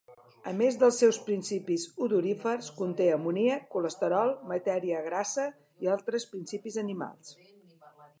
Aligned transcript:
A 0.49 0.51
més 0.59 0.77
dels 0.83 0.95
seus 1.01 1.17
principis 1.25 1.83
odorífers, 2.05 2.69
conté 2.79 3.07
amoníac, 3.17 3.67
colesterol, 3.75 4.33
matèria 4.53 5.03
grassa, 5.09 5.45
i 5.85 5.91
altres 5.97 6.27
principis 6.33 6.79
animals. 6.85 7.35